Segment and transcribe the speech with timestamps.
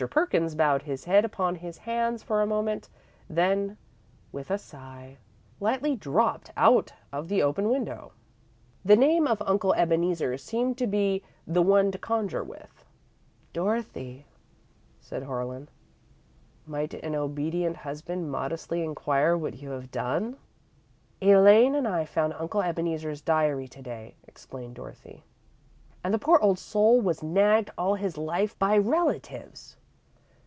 [0.09, 2.89] Perkins bowed his head upon his hands for a moment;
[3.29, 3.77] then,
[4.31, 5.19] with a sigh,
[5.59, 8.11] lightly dropped out of the open window.
[8.83, 12.83] The name of Uncle Ebeneezer seemed to be one to conjure with.
[13.53, 14.25] "Dorothy,"
[14.99, 15.69] said Harlan,
[16.65, 20.35] "might an obedient husband modestly inquire what you have done?"
[21.21, 25.25] "Elaine and I found Uncle Ebeneezer's diary to day," explained Dorothy,
[26.03, 29.77] "and the poor old soul was nagged all his life by relatives.